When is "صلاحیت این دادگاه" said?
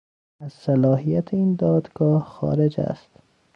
0.53-2.25